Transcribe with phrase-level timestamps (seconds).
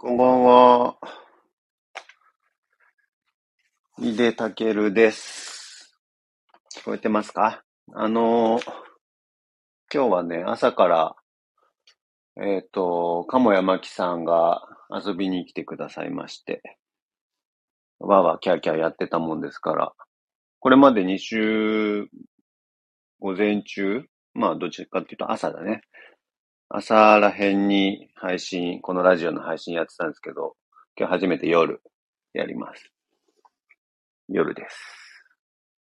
[0.00, 0.96] こんばんは。
[3.98, 5.92] 井出たけるです。
[6.72, 7.64] 聞こえてますか？
[7.94, 8.60] あの
[9.92, 11.16] 今日はね、朝から、
[12.40, 16.62] えっ、と、鴨山木さんが遊びに来てくださいまして、
[17.98, 19.94] わーわーキャーキャーやってたもんですから、
[20.60, 22.06] これまで2週、
[23.18, 25.80] 午前中まあ、どっちかっていうと朝だね。
[26.70, 30.54] 朝らへんに配信、このラジオの配信やってたんですけど、
[30.98, 31.80] 今日初めて夜
[32.34, 32.92] やります。
[34.28, 34.76] 夜です。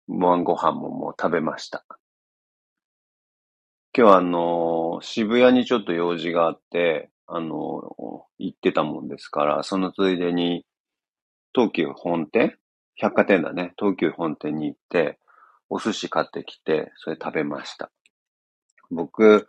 [0.07, 1.85] 晩ご飯ももう食べました。
[3.95, 10.65] 今日あの渋谷にちょっと用事があって、あの行ってたもんですから、そのついでに、
[11.53, 12.57] 東急本店
[12.95, 13.73] 百貨店だね。
[13.77, 15.19] 東急本店に行って、
[15.69, 17.91] お寿司買ってきて、それ食べました。
[18.89, 19.47] 僕、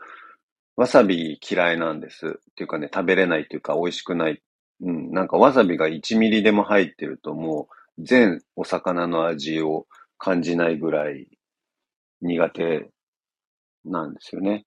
[0.76, 2.26] わさび嫌いなんです。
[2.26, 4.42] っていうかね、食べれないっていうか美味しくない。
[4.80, 9.87] うん、なんかわさびが1ミリでも入ってるともう全お魚の味を
[10.18, 11.29] 感じないぐらい
[12.20, 12.90] 苦手
[13.84, 14.64] なんですよね。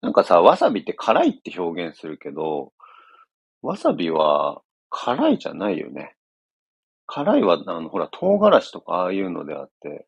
[0.00, 2.72] なんかさ、わさびって辛いって表現するけど、
[3.62, 6.14] わさびは辛いじゃないよね。
[7.06, 10.06] 辛いは、あの、ほら、唐辛子とかああいうのであって、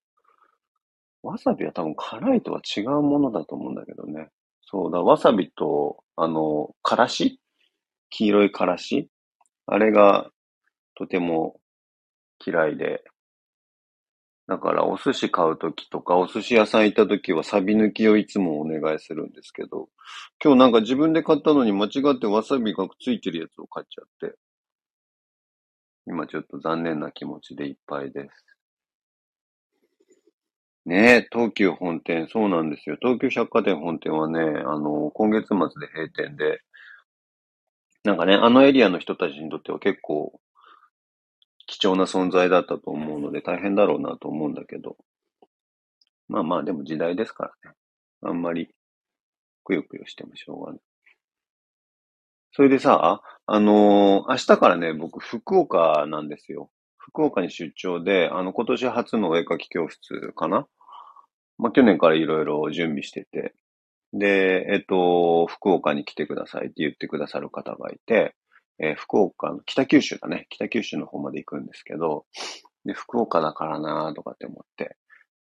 [1.23, 4.31] わさびは多分辛いとは違うものだと思うんだけどね。
[4.69, 7.41] そうだ、わさびと、あの、からし？
[8.11, 9.09] 黄色いからし？
[9.67, 10.31] あれが
[10.97, 11.61] とても
[12.45, 13.05] 嫌いで。
[14.49, 19.89] だから、お寿司買うときとか、お寿司屋さん行ったときは、サビ抜きをいつもお願いするんですけど、
[20.43, 24.37] 今日なんか自分で買ったのに間違ってわさびがついてるやつを買っちゃって、
[26.07, 28.56] 今ちょっと残念な気持ちでいっぱいです。
[30.87, 32.97] ねえ、東急本店、そうなんですよ。
[32.99, 36.63] 東急百貨店本店はね、あの、今月末で閉店で、
[38.05, 40.41] なんかね、あのエリアの人たちにとっては結構
[41.69, 44.97] 貴重な存在だったと思うので大変だろうなと思うんだけど、
[46.29, 47.77] まあまあでも時代ですからね。
[48.23, 48.71] あんまり
[49.65, 50.81] くよくよしてもしょうがない。
[52.53, 56.71] それでさ、あのー明日からね、僕福岡なんですよ。
[56.99, 60.67] 福岡に出張で、あの、今年初のお絵描き教室かな
[61.59, 63.55] まあ、去年からいろいろ準備してて、
[64.13, 68.35] で、えっと、福岡に来てくださいって言ってくださる方がいて、
[68.79, 70.47] えー福岡の、北九州だね。
[70.51, 72.27] 北九州の方まで行くんですけど、
[72.85, 74.97] で、福岡だからなとかって思って。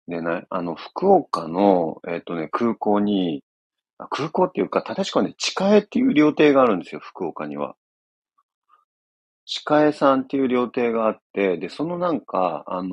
[0.09, 3.45] でね、あの、福岡の、えっとね、空港に、
[4.11, 7.77] 空港っていうか、確かね、地下絵っていう料亭があるんですよ、福岡には。
[9.47, 12.91] 地下絵さんっていう料亭があって、で、そのなんか、あのー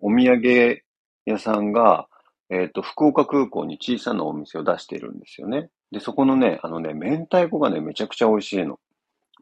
[0.00, 0.82] お土産
[1.24, 2.08] 屋さんが、
[2.50, 5.68] えっと、福岡空港に小さなお店を出しているんですよね。
[5.90, 8.78] で、そこのね、あのね、明太子がね、めちゃくちゃ美味しいの。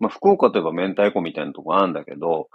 [0.01, 2.49] まあ、福岡といえば明太子みたいなとこあるんだけど、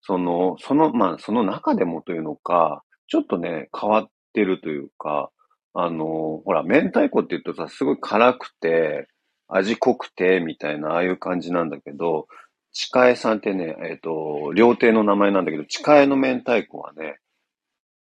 [0.00, 5.30] その、その、まあ、その中でもというのか、ちょっとね、変わってるというか、
[5.74, 9.08] あの、ほら、明太子って言うとさ、すごい辛くて、
[9.48, 12.26] 味濃くて、みたいな、ああいう感じなんだけど、
[12.72, 17.18] 地下絵さんってね、えっ、と、料亭の名前なんだけど、地下絵の明太子はね、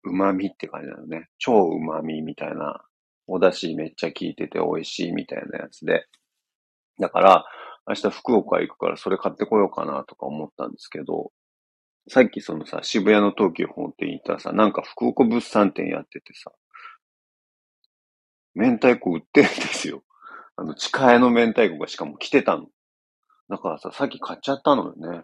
[0.05, 1.29] 旨味って感じなのね。
[1.37, 2.83] 超旨味みたいな、
[3.27, 6.05] お出汁めっちゃ効いてて美味しいみたいなやつで。
[6.99, 7.45] だから、
[7.87, 11.31] 明日福岡行くからそれ買ってこようかなとか思ったんですけど、
[12.07, 16.51] さっきそのさ、渋谷の東急本店行ったらさ、なんか福岡物産展やっててさ、
[18.53, 20.03] 明太子売ってるんですよ。
[20.55, 22.67] あの、地下絵の明太子がしかも来てたの。
[23.49, 25.23] だからさ、さっき買っちゃったのよね。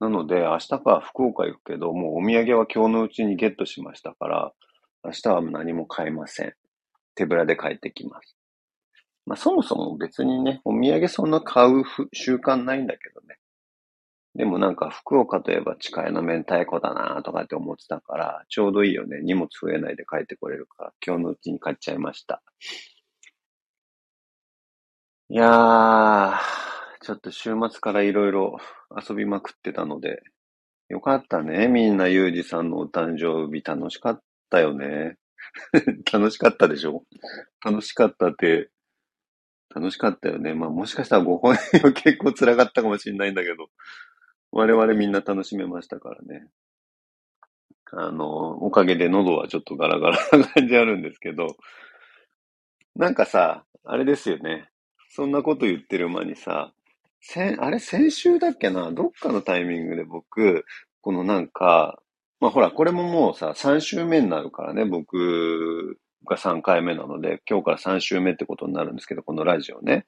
[0.00, 4.52] なので、明日から福岡行くけど、もうお土産は今日のうちにゲットしましたから、
[5.04, 6.54] 明日は何も買えません。
[7.14, 8.36] 手ぶらで帰ってきます。
[9.26, 13.38] まあ、そもそも別にね、お土産そんな買う習慣ないんだけどね。
[14.34, 19.20] でもなんか福岡といえば近いの明太子だなとかって思ってたから、ちょうどいいよね。
[19.22, 22.40] 荷物増えないで帰ってこれるから、今日のうちに買っちゃいました。
[25.30, 26.38] いやー、
[27.00, 28.58] ちょっと週末からいろいろ
[29.08, 30.22] 遊びまくってたので、
[30.88, 31.68] よかったね。
[31.68, 35.16] みんなゆうじさんのお誕生日楽しかったよね。
[36.12, 37.04] 楽しかったでしょ？
[37.64, 38.70] 楽しかったって、
[39.74, 40.54] 楽しかったよね。
[40.54, 43.68] まあもしかしたらご本人は結構辛かったかもしれないんだけど、
[44.52, 46.48] 我々みんな楽しめましたからね。
[47.92, 48.26] あの、
[48.64, 51.56] おかげで喉はちょっとガラガラな感じあるんですけど、
[52.96, 54.68] なんかさ、あれですよね。
[55.10, 56.72] そんなこと言ってる間にさ、
[57.20, 58.92] 先、あれ先週だっけな？
[58.92, 60.64] どっかのタイミングで僕、
[61.00, 62.00] このなんか、
[62.40, 70.04] まあほら、これももうさ、3週目になるからね、僕が3回目なので、今日から3週目ってことになるんですけど、このラジオね。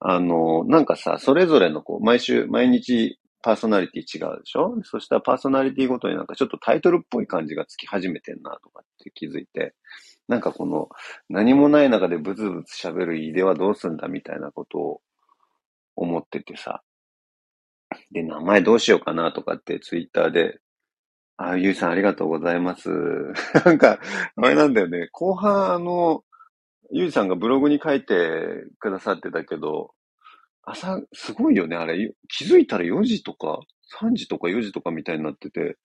[0.00, 4.74] あの、なんかさ、それぞれのこう、毎週、毎日パーソナリティ違うでしょ？
[4.84, 9.74] そしたらパーソナリティごとになんかちょっとタイトルっぽい感じがつき始めてんなとかって気づいて、
[10.28, 10.88] なんかこの
[11.28, 15.00] 何もない中でブツブツ喋る井出はどうすんだみたいなことを
[16.00, 16.82] 思っててさ。
[18.10, 20.58] で、名前どうしようかなとかってツイッターで、
[21.36, 22.88] あ、ゆいさんありがとうございます。
[23.64, 24.00] なんか、
[24.36, 25.08] あれなんだよね。
[25.12, 26.24] 後半あの、
[26.90, 29.94] ゆいさんがブログに書いてくださってたけど、
[30.62, 32.14] 朝、すごいよね、あれ。
[32.28, 33.60] 気づいたら4時とか、
[34.00, 35.76] 3時とか4時とかみたいになってて、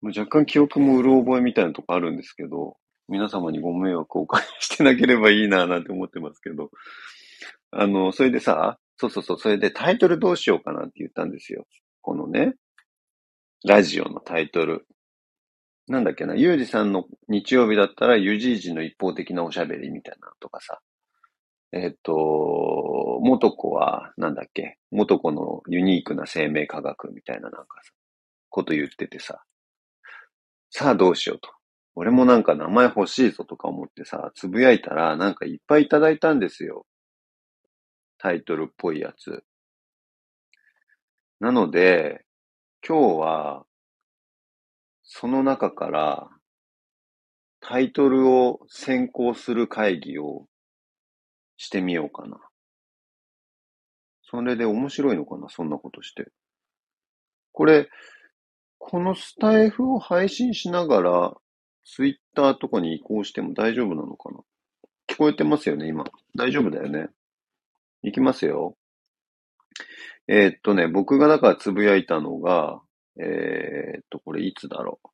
[0.00, 2.76] もう若干記憶もうる覚えみたいなとこあるんですけど、
[3.08, 6.70] 皆様にご迷惑をおかけしてなければいいななんて思ってますけど、
[7.70, 11.66] あの、それでさ、そうそうそう、それでタイトルどうしようかなって言ったんですよ。
[12.00, 12.54] このね、
[13.64, 14.86] ラジオのタイトル。
[15.86, 20.80] なんだっけな、ゆうじさんの日曜日だったら、ゆじいじの一方的なおしゃべりみたいなとかさ。
[21.72, 27.90] えっ、と、元子は、なんだっけ、元子のユニークな生命科学みたいななんかさ、
[28.48, 29.42] こと言っててさ。
[30.70, 31.50] さあどうしようと。
[31.96, 36.86] 俺もなんか名前欲しいぞとか思ってさ、つぶやいたらなんかいっぱいいただいたんですよ。
[38.24, 39.44] タイトルっぽいやつ。
[41.40, 42.24] なので、
[42.82, 43.66] 今日は、
[45.02, 46.30] その中から、
[47.60, 50.46] タイトルを選考する会議を
[51.58, 52.38] してみようかな。
[54.22, 56.32] それで面白いのかなそんなことして。
[57.52, 57.90] これ、
[58.78, 61.34] このスタイフを配信しながら、
[61.84, 64.38] ツイッターとかに移行しても大丈夫なのかな
[65.10, 66.06] 聞こえてますよね、今。
[66.34, 67.10] 大丈夫だよね。
[68.04, 68.76] いきますよ。
[70.28, 72.80] えー、っとね、僕がだからつぶやいたのが、
[73.18, 75.08] えー、っと、これいつだろう。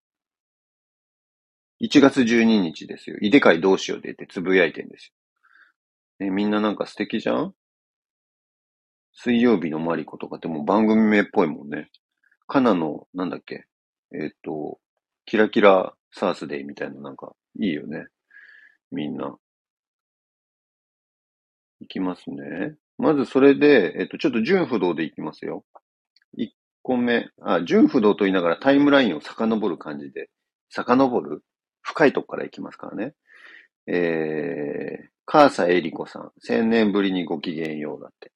[1.84, 3.16] 1月12日ですよ。
[3.20, 5.12] 井出会どうしようでってつぶやいてんです
[6.20, 6.26] よ。
[6.26, 7.54] えみんななんか素敵じゃん？
[9.12, 11.88] 水曜日のマリコとかってもう番組名っぽいもんね。
[12.46, 13.66] カナの、なんだっけ？
[14.12, 14.78] えっ、と、
[15.24, 18.06] キラキラサースデイみたいななんかいいよね。
[18.90, 19.36] みんな。
[21.80, 22.76] いきますね。
[22.98, 25.64] まずそれで、えっと、ちょっと純不動でいきますよ。
[26.38, 26.48] 1
[26.82, 30.28] 個目、あ、純不動と言いながらタイムラインを遡る感じで、
[30.68, 31.42] 遡る
[31.82, 33.14] 深いとこからいきますからね。
[33.86, 38.32] えー、カーサエリコさん、千年ぶりにご機嫌ようだって。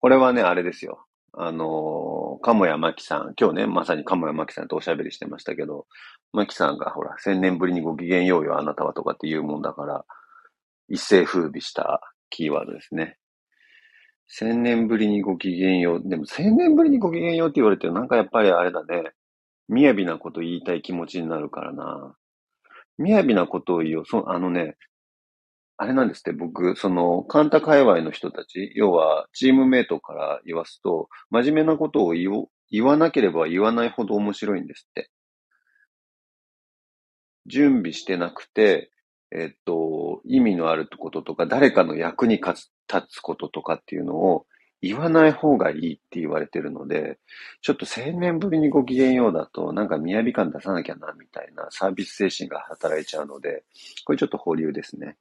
[0.00, 1.04] これはね、あれですよ。
[1.32, 5.86] あのー、鴨谷真紀さん、今日ね、まさに鴨谷真紀さんとおしゃべりしてましたけど、
[6.32, 10.04] 真紀さんがほら、千年ぶりにご機嫌ようよ、あなたはとかって言うもんだから、
[10.88, 13.18] 一世風靡したキーワードですね。
[14.26, 16.02] 千年ぶりにご機嫌よう。
[16.08, 19.12] でも千年ぶりにご機嫌ようって言われてなんかやっぱりあれだね。
[19.70, 22.14] 雅なこと言いたい気持ちになるからな。
[22.98, 24.04] 雅なことを言おう。
[24.06, 24.76] そう、あのね、
[25.76, 35.10] あれなんですって、僕、その、カンタ界隈の人たち、要は、チームメイトから言わすと、真面目なことを言お言わなければ言わないほど面白いんですって。
[37.46, 38.90] 準備してなくて、
[39.30, 42.68] えっと、意味のあることとか、誰かの役に立
[43.08, 44.46] つこととかっていうのを
[44.80, 47.18] 言わない方がいいって言われてるので、
[47.60, 53.64] ちょっと千年ぶりにご機嫌ようだと、なんか雅感出さなきゃな、みたいなサービス精神が働いちゃうので、
[54.04, 55.16] これちょっと保留ですね。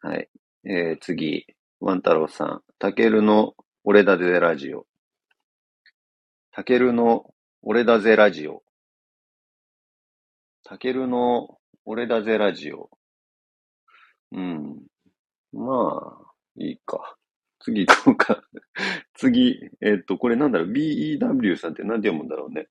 [0.00, 0.28] はい。
[0.64, 1.46] えー、次、
[1.80, 2.62] ワン太郎さん。
[2.78, 3.54] たけるの
[3.84, 4.86] 俺だぜラジオ。
[6.50, 7.26] たけるの
[7.62, 8.62] 俺だぜラジオ。
[10.64, 12.88] たけるの俺だぜラジオ。
[14.32, 14.82] うん。
[15.52, 17.16] まあ、いいか。
[17.60, 18.42] 次行こうか。
[19.14, 22.68] 次、えっ、と、これなんだろう、BEW さんって何て読むんだろうね？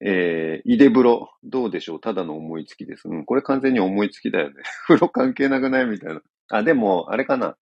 [0.00, 1.30] えー、井出風呂。
[1.44, 2.00] どうでしょう？
[2.00, 3.08] ただの思いつきです。
[3.08, 4.62] うん、これ完全に思いつきだよね。
[4.86, 5.86] 風呂関係なくない？
[5.86, 6.22] みたいな。
[6.50, 7.56] あ、でも、あれかな？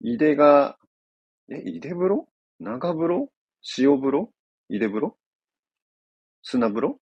[0.00, 0.78] 井出が、
[1.50, 2.28] え、井出風呂
[2.60, 3.32] 長風呂
[3.78, 4.32] 塩風呂
[4.68, 5.18] 井出風呂
[6.42, 7.00] 砂風呂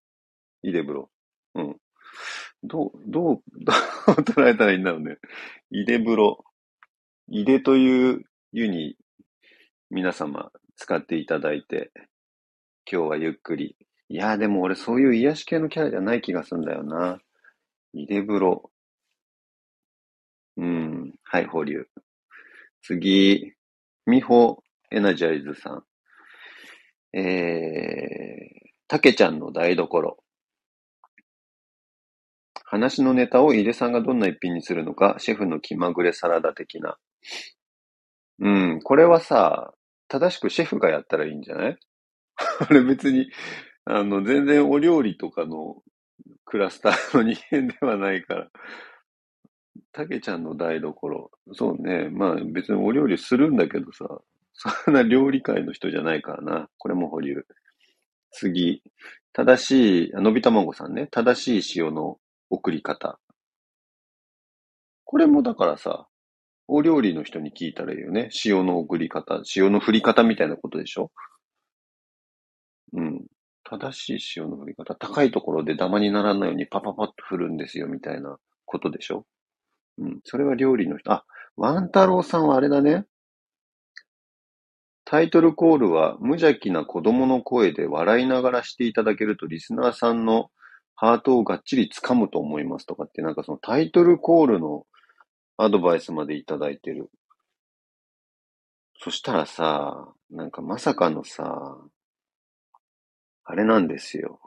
[0.63, 1.11] 井出風呂。
[1.55, 1.81] うん。
[2.67, 5.19] どう、どう、 どう捉えたらいいんだろうね。
[5.71, 6.45] 井出風呂。
[7.29, 8.97] 井出という湯に
[9.91, 11.91] 皆様使っていただいて、
[12.91, 13.77] 今日はゆっくり。
[14.09, 17.21] いやでも俺そういう癒し系のキャラじゃない気がするんだよな。
[17.93, 18.71] 井出風呂。
[20.57, 21.15] うん。
[21.25, 21.89] はい、保留。
[22.83, 23.55] 次、
[24.07, 25.85] 美穂エナジャイズさん。
[27.19, 30.19] えー、たけちゃんの台所。
[32.69, 36.99] 話のネタを井出さんがどんな一品にするのか、シェフの気まぐれサラダ的な。
[38.41, 39.73] うん、これはさ、
[40.09, 41.79] 正しくシェフがやったらいいんじゃない？
[42.69, 43.31] あれ別に、
[43.85, 45.83] あの、全然お料理とかの
[46.45, 48.49] クラスターの人間ではないから、
[49.93, 51.31] たけちゃんの台所。
[51.53, 52.09] そうね。
[52.11, 54.07] まあ別にお料理するんだけどさ、
[54.55, 56.69] そんな料理界の人じゃないからな。
[56.79, 57.47] これも保留。
[58.33, 58.83] 次。
[59.33, 61.07] 正しい、のびたまごさんね。
[61.11, 62.19] 正しい塩の
[62.51, 63.19] 送り方。
[65.05, 66.07] これもだからさ、
[66.69, 68.29] お料理の人に聞いたらいいよね。
[68.45, 71.13] 塩の送り方、塩の振り方みたいなことでしょ？
[72.93, 73.27] うん。
[73.63, 74.95] 正しい塩の振り方。
[74.95, 79.27] 高いところでダマにならないようにパパパッと振るんですよ、みたいなことでしょ？
[79.99, 80.21] うん。
[80.25, 81.13] それは料理の人。
[81.13, 81.25] あ、
[81.57, 83.05] ワン太郎さんはあれだね。
[85.05, 90.51] タイトルコールは無邪気な子供の声で笑いながらしていただけるとリスナーさんの
[90.97, 94.87] ハートをがっちり掴むと思いますとかって、なんかそのタイトルコールの
[95.59, 97.11] アドバイスまでいただいてる。
[98.99, 101.77] そしたらさ、なんかまさかのさ、
[103.45, 104.41] あれなんですよ。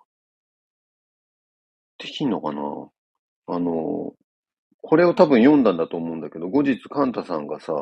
[1.99, 2.61] できんのかな？
[3.47, 4.13] あの、
[4.81, 7.73] これを多分読んだんだと思うんだけど、後日カンタさんがさ、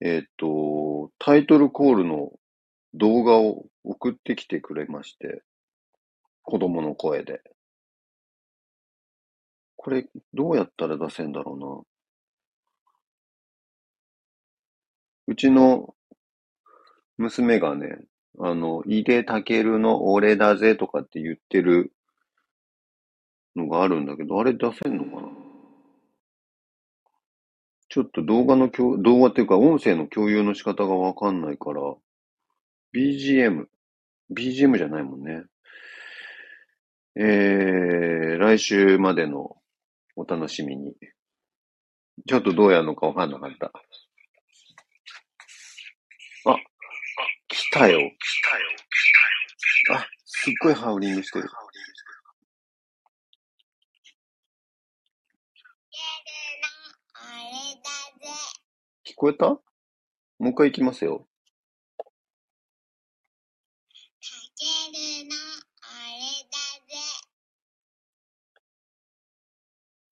[0.00, 2.32] えっ、と、タイトルコールの
[2.94, 5.42] 動画を送ってきてくれまして、
[6.42, 7.42] 子供の声で。
[9.76, 11.82] これ、どうやったら出せんだろうな。
[15.26, 15.94] うちの
[17.16, 17.98] 娘がね、
[18.38, 19.22] あの、井出
[19.62, 21.92] るの俺だぜとかって言ってる
[23.56, 25.28] のがあるんだけど、あれ出せんのかな
[27.88, 31.82] ちょっと動画の共、動画っていうか音声の共有の仕方がわかんないから、
[32.94, 33.66] BGM、
[34.34, 35.44] BGM じゃないもんね。
[37.14, 39.56] えー、来週までの
[40.16, 40.94] お楽しみに。
[42.26, 43.72] ちょっとどうやるのかわかんなかった。
[46.50, 46.56] あ、
[47.48, 47.98] 来たよ。
[47.98, 48.00] 来
[49.86, 50.00] たよ。
[50.00, 51.48] あ、すっごいハウリングしてる。
[59.04, 59.46] 聞こえた？
[59.46, 59.60] も
[60.40, 61.26] う一回行きますよ。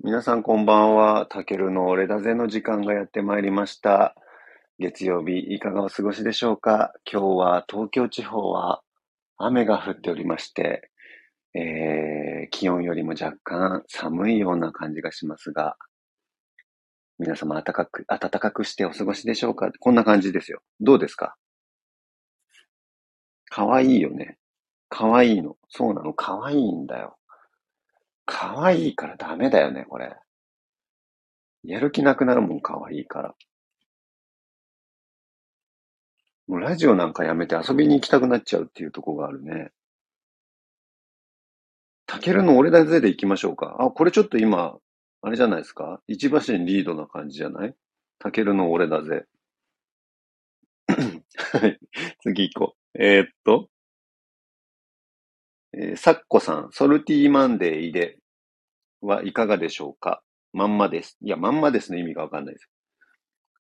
[0.02, 1.26] 皆さんこんばんは。
[1.26, 4.14] たけるの俺だぜの時間がやってまいりました。
[4.78, 6.94] 月曜日いかがお過ごしでしょうか？
[7.04, 8.80] 今日は東京地方は
[9.36, 10.90] 雨が降っておりまして、
[11.52, 15.76] えー、気温よりも若干寒いような感じがしますが、
[17.18, 19.70] 皆様暖かく、暖かくしてお過ごしでしょうか？
[19.80, 20.62] こんな感じですよ。
[20.80, 21.36] どうですか？
[23.50, 24.38] かわいいよね。
[24.88, 25.58] かわいいの。
[25.68, 26.14] そうなの。
[26.14, 27.18] かわいいんだよ。
[28.30, 30.14] かわいからダメだよね、これ。
[31.64, 33.34] やる気なくなるもん、かわいいから。
[36.46, 39.72] もうラジオなんかやめて遊びに行きたくなっちゃうっていうとこがあるね。
[42.06, 43.76] たけるの俺だぜで行きましょうか。
[43.80, 44.78] あ、これちょっと今、
[45.22, 46.00] あれじゃないですか？
[46.06, 47.74] 一馬身リードな感じじゃない？
[48.20, 49.26] たけるの俺だぜ。
[50.88, 51.78] はい。
[52.22, 53.02] 次行こう。
[53.02, 53.68] えー、っと。
[55.72, 58.18] えー、サッコさん、 Salty Monday 井出
[59.00, 60.22] はいかがでしょうか？
[60.52, 61.16] まんまです。
[61.22, 62.68] いや、まんまですの意味がわかんないです。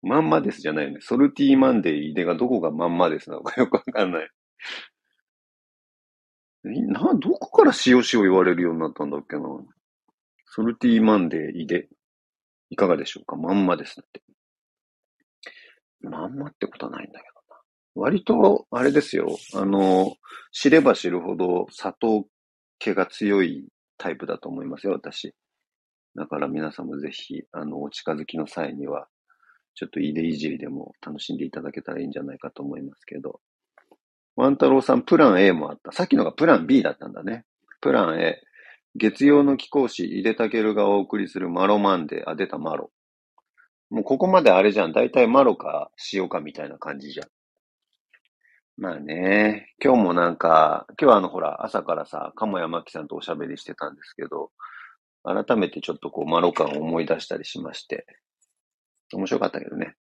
[0.01, 0.99] まんまですじゃないよね。
[1.01, 4.29] Salty Monday 井出がどこがまんまですなのかよくわかんない。
[6.63, 9.43] な、どこから塩塩言われるようになったんだっけな？
[10.45, 11.87] Salty Monday 井出、
[12.69, 13.35] いかがでしょうか？
[13.35, 14.21] まんまですって。
[16.01, 17.36] まんまってことはないんだけど。
[17.97, 19.37] 割と、あれですよ。
[19.55, 20.15] あの、
[20.51, 22.25] 知れば知るほど砂糖
[22.79, 25.33] 気が強いタイプだと思いますよ、私。
[26.15, 29.07] だから皆さんもぜひ、あの、お近づきの際には、
[29.73, 33.41] ちょっといでいじりでも楽しんでいただけたらいいんじゃないかと思いますけど。
[34.35, 35.91] ワン太郎さん、プラン A もあった。
[35.91, 37.45] さっきのがプラン B だったんだね。
[37.81, 38.41] プラン A。
[38.95, 42.29] 月曜の貴公子、井出武がお送りするマロマンデー。
[42.29, 42.91] あ、出たマロ。
[43.89, 44.91] もうここまであれじゃん。
[44.91, 47.27] だいたいマロか塩かみたいな感じじゃん。
[48.77, 54.51] まあね、今日もなんか、今日はあのほら、朝からさ、鴨山木さんとおしゃべりしてたんですけど、
[55.23, 58.05] 改めてちょっとこう、マロ感を思い出したりしまして、
[59.13, 59.95] 面白かったけどね。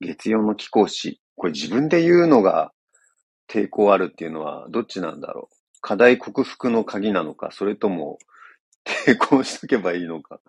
[0.00, 1.20] 月曜の貴公子。
[1.34, 2.70] これ自分で言うのが
[3.48, 5.56] 抵抗あるっていうのはどっちなんだろう。
[5.80, 8.18] 課題克服の鍵なのか、それとも
[9.04, 10.40] 抵抗しとけばいいのか。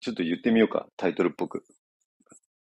[0.00, 1.64] ちょっと言ってみようか、タイトルっぽく。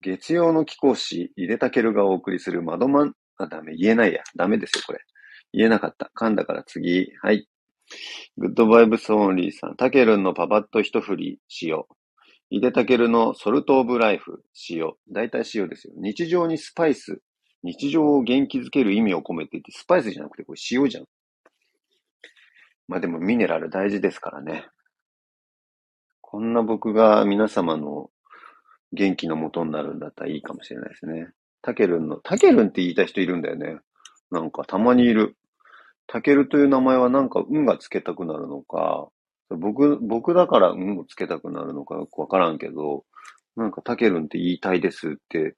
[0.01, 4.23] 月曜の貴公子、井出武尊がお送りするマロマン、あ、ダメ、言えないや。
[4.35, 4.99] ダメですよ、これ。
[5.53, 6.11] 言えなかった。
[6.15, 7.11] 噛んだから次。
[7.21, 7.47] はい。
[8.37, 9.75] Good Vibes Only さん。
[9.75, 11.95] タケルンのパパッと一振りしよう。
[12.49, 15.13] 井出武尊の Salt of Life しよう。
[15.13, 15.93] 大体塩ですよ。
[15.97, 17.21] 日常にスパイス。
[17.63, 21.05] 日常を元気づける意味を込めていて、スパイスじゃなくてこれ塩じゃん。
[22.87, 24.67] まあでもミネラル大事ですからね。
[26.21, 28.09] こんな僕が皆様の
[28.93, 31.29] 元気の元になるんだったらいいかもしれないですね。
[31.61, 33.77] タケルンの、タケルンって言いたい人いるんだよね。
[34.31, 35.35] なんかたまにいる。
[36.07, 39.09] タケルという名前はなんか運がつけたくなるのか、
[39.49, 43.05] 僕、僕だから運をつけたくなるのかよくわからんけど、
[43.55, 45.55] なんかタケルンって言いたいですって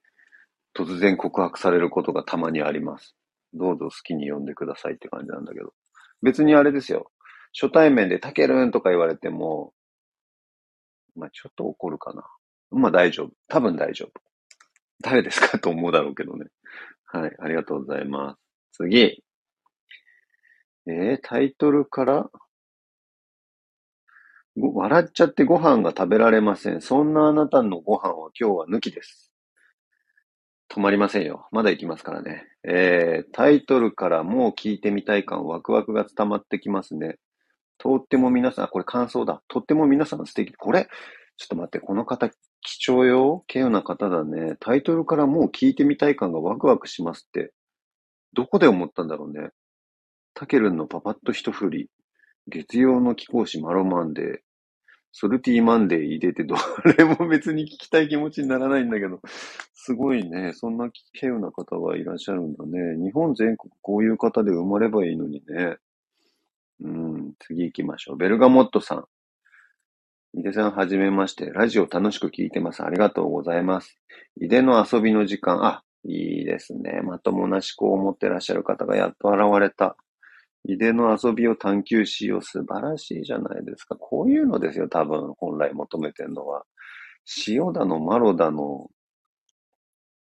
[0.75, 3.15] 突然告白されることがたまにあります。
[3.53, 5.73] どうぞ好きに呼んでくださいって感じなんだけど。
[6.21, 7.11] 別にあれですよ。
[7.53, 9.73] 初対面でタケルンとか言われても、
[11.15, 12.23] まあちょっと怒るかな。
[12.71, 13.31] まあ大丈夫。
[13.47, 14.21] 多分大丈夫。
[15.01, 15.57] 誰ですか？
[15.59, 16.47] と思うだろうけどね。
[17.05, 17.35] はい。
[17.39, 18.35] ありがとうございま
[18.71, 18.77] す。
[18.83, 19.23] 次。
[20.87, 22.29] えー、タイトルから
[24.55, 26.81] 笑っちゃってご飯が食べられません。
[26.81, 29.31] そんなあなたのご飯は今日は抜きです。
[30.69, 31.47] 止まりませんよ。
[31.51, 32.45] まだ行きますからね。
[32.63, 37.17] えー、タイトルからもう聞いてみたい感、ワクワクが伝わってきますね。
[37.77, 39.41] とっても皆さん、これ感想だ。
[39.47, 40.53] とっても皆さん素敵。
[40.53, 40.87] これ、
[41.37, 42.29] ちょっと待って、この方、
[42.61, 43.45] 貴重よ。
[43.47, 44.55] 稀有な方だね。
[44.59, 47.53] タイトルからもう聞いてみたい感がワクワクしますって。
[48.33, 49.49] どこで思ったんだろうね。
[50.33, 51.89] タケルンのパパッと一振り。
[52.47, 54.37] 月曜の貴公子マロマンデー。
[55.11, 56.55] Salty Monday 入れてど
[56.97, 59.19] れも別に聞きたい気持ちにならないんだけど、
[59.73, 60.53] すごいね。
[60.53, 62.95] そんな稀有な方がいらっしゃるんだね。
[63.03, 65.77] 日本全国こういう方で生まればいいのにね。
[66.81, 68.17] うん、次行きましょう。
[68.17, 69.05] ベルガモットさん。
[70.35, 71.47] 井出さんはじめまして。
[71.47, 72.83] ラジオ楽しく聞いてます。
[72.83, 73.97] ありがとうございます。
[74.39, 75.65] 井出の遊びの時間。
[75.65, 77.01] あ、いいですね。
[77.01, 79.97] まともな思考を持ってらっしゃる方がやっと現れた。
[80.65, 82.41] 井出の遊びを探求しよう。
[82.43, 83.95] 素晴らしいじゃないですか。
[83.95, 86.63] こういうのですよ、多分、本来求めてるのは。
[87.47, 88.91] 塩だの、マロだの、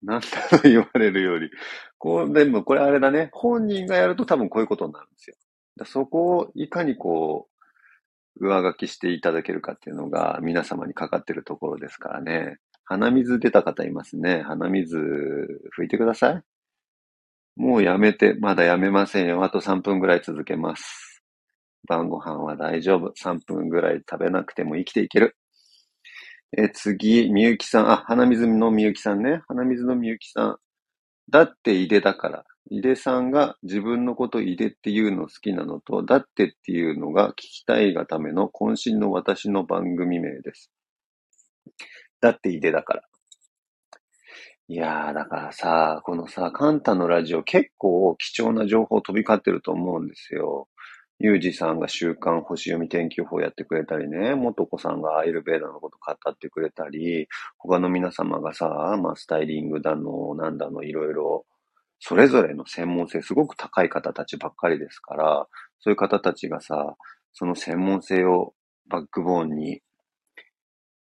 [0.03, 1.51] なんだと言われるより。
[1.99, 3.31] こう、でもこれあれだね。
[3.33, 5.37] 本人がやると多分こういうことになるんですよ。
[5.85, 7.56] そこをいかにこう、
[8.41, 12.59] 上書きしていただけるかっていうのが皆様にかかってるところですからね。
[12.85, 14.43] 鼻水出た方いますね。
[14.43, 14.97] 鼻水
[15.79, 16.43] 拭いてください。
[17.57, 19.43] もうやめて、まだやめませんよ。
[19.43, 21.23] あと3分ぐらい続けます。
[21.89, 23.13] 晩ご飯は大丈夫。
[23.19, 25.37] 3分ぐらい食べなくても生きていける。
[26.57, 27.91] え、次、みゆきさん。
[27.91, 29.41] あ、鼻水のみゆきさんね。
[29.49, 30.57] 鼻水のみゆきさん。
[31.31, 32.45] だって井出だから。
[32.69, 40.71] 井出さんが自分のこと井出っていうの好きなのと、だってっていうのが聞きたいがための渾身の私の番組名です。
[42.21, 43.03] だって井出だから。
[44.69, 50.67] いやー、だからさ、このさ、カンタのラジオ結構貴重な情報飛び交ってると思うんですよ。
[51.19, 58.67] ユージさんが週刊星読み天気予報やってくれたりね、元子さんがアイルベーダーのこと語ってくれたり、他の皆様がさ、
[59.03, 61.47] まあ、スタイリングだの、なんだの、いろいろ、
[62.01, 65.49] それぞれの専門性すごく高い方たちばっかりですから、
[65.81, 66.97] そういう方たちがさ、
[67.33, 68.53] その専門性を
[68.89, 69.81] バックボーンに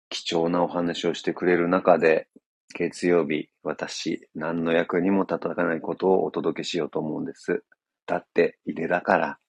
[0.09, 2.27] 貴重なお話をしてくれる中で、
[2.75, 7.63] 月曜日、私、何の役にも立たないことをお届けしようと思うんです。
[8.05, 9.42] だって、入れだから。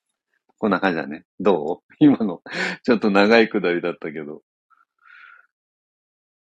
[0.65, 1.27] こんな感じだね。
[1.41, 1.93] どう？
[2.01, 2.41] 今の、
[2.85, 4.41] ちょっと長いくだりだったけど。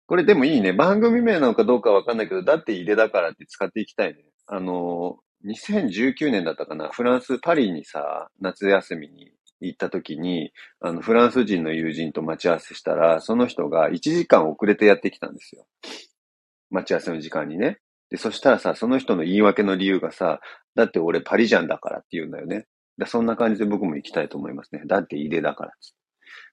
[0.06, 0.72] これでもいいね。
[0.72, 4.24] 番組名なのかどうかわかんないけど、だって入れだからって使っていきたいね。
[4.46, 6.88] あの、2019年だったかな。
[6.88, 15.66] フランス、パリにさ、夏休みに行った時に、あの、フランス人の友人と待ち合わせしたら、その人が1時間遅れてやってきたんですよ。
[16.70, 17.76] 待ち合わせの時間にね。
[18.08, 20.40] で、そしたらさ、その人の言い訳の理由がさ、
[20.74, 22.66] だって俺パリジャンだからって言うんだよね。
[22.98, 24.82] だそんな感じで僕も行きたいと思いますね。
[24.86, 25.72] だって井出だから。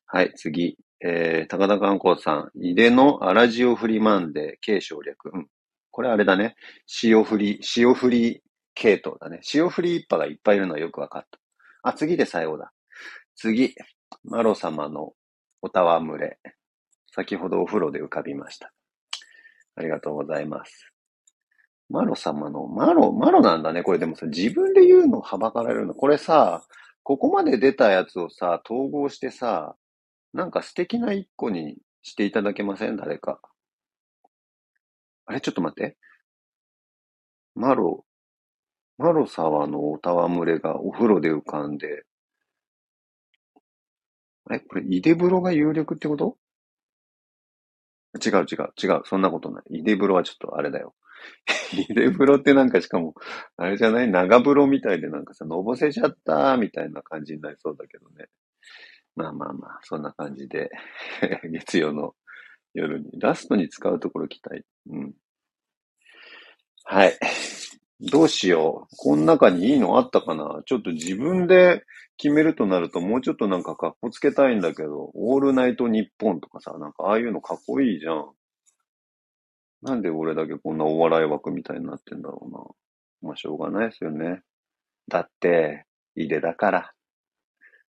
[0.08, 0.78] はい、次。
[1.04, 2.52] えー、高田観光さん。
[2.56, 5.32] 井出の荒塩振りマンデー、軽省略。
[5.34, 5.48] うん。
[5.92, 6.56] これあれだね。
[7.04, 8.44] 塩振り、塩振り
[8.76, 9.42] 系統だね。
[9.54, 11.40] 塩振り一派がいっぱいいるのはよくわかった。
[11.84, 12.72] あ、次で最後だ。
[13.36, 13.76] 次。
[14.24, 15.14] マロ様の
[15.62, 16.40] おたわむれ。
[17.08, 18.72] 先ほどお風呂で浮かびました。
[19.76, 20.91] ありがとうございます。
[21.92, 23.84] マロ様の、マロ、マロなんだね。
[23.84, 25.94] これでもさ、自分で言うのをはばかられるの。
[25.94, 26.64] これさ、
[27.04, 29.76] ここまで出たやつをさ、統合してさ、
[30.34, 32.96] なんか素敵な一個にしていただけません？
[32.96, 33.42] 誰か。
[35.26, 35.42] あれ？
[35.42, 35.98] ちょっと待って。
[37.54, 38.06] マロ、
[38.98, 42.06] マロ沢のおたわむれがお風呂で浮かんで、
[44.52, 46.38] え、これ、イデブロが有力ってこと？
[48.24, 49.02] 違う違う違う。
[49.06, 49.80] そんなことない。
[49.80, 50.94] イデブロはちょっとあれだよ。
[51.90, 53.16] イデブロってなんかしかも、
[53.58, 54.10] あれじゃない？
[54.10, 58.28] 長風呂みたいでなんかさ、のぼせちゃったみたいな感じになりそうだけどね。
[59.16, 60.72] まあまあまあ、そんな感じで
[61.52, 62.16] 月曜の
[62.74, 64.64] 夜に、ラストに使うところ来たい。
[64.90, 65.14] うん。
[66.84, 67.18] はい。
[68.12, 68.96] どうしよう。
[68.98, 69.98] この中にいいの？
[69.98, 70.62] あったかな？
[70.66, 71.84] ちょっと自分で
[72.18, 78.32] 決めるとなるともうちょっとなんか格好つけたいんだけど、オールナイトニッポンとかさ、なんかああいうのかっこいいじゃん。
[79.82, 83.30] なんで俺だけこんなお笑い枠みたいになってんだろうな。
[83.30, 84.42] まあしょうがないですよね。
[85.08, 86.94] だって、いでだから。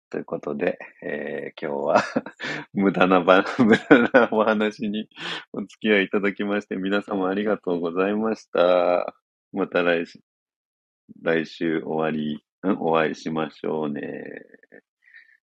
[0.10, 2.04] ということで、えー、今日は
[2.74, 5.10] 無駄なば、 無駄なお話に
[5.52, 9.16] お付き合いいただきまして、皆様ありがとうございました。
[9.52, 10.20] また来週、
[11.22, 14.02] 来週終わり、うんお会いしましょうね。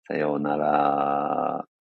[0.09, 1.76] さようなら。